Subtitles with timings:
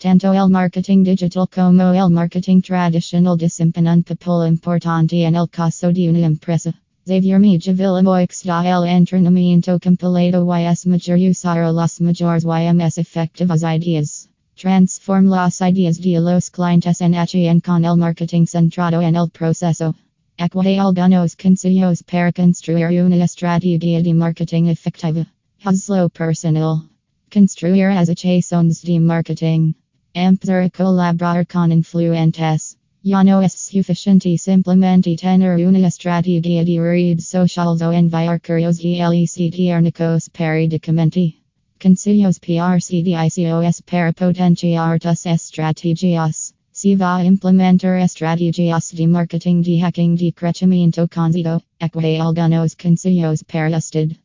[0.00, 6.08] Tanto el marketing digital como el marketing tradicional desempeñan papel importante en el caso de
[6.08, 6.72] una empresa.
[7.04, 13.64] Xavier Mijavilla da el entrenamiento completo y es mejor usar las mayores y más efectivas
[13.64, 14.28] ideas.
[14.54, 19.96] Transform las ideas de los clientes en acción con el marketing centrado en el proceso.
[20.38, 25.26] Aquí algunos consejos para construir una estrategia de marketing efectiva.
[25.64, 26.88] Hazlo personal.
[27.32, 29.74] Construir a asociaciones de marketing.
[30.14, 32.76] Empezar a colaborar con influentes.
[33.04, 40.28] Ya no es suficiente simplemente tener una estrategia de redes sociales o enviar correos electrónicos
[40.30, 41.36] periódicamente.
[41.78, 46.52] Consejos PRCDICOS para potenciar tus estrategias.
[46.72, 53.44] Si va a implementar estrategias de marketing de hacking de crecimiento conocido, aquí algunos consejos
[53.44, 54.18] para usted.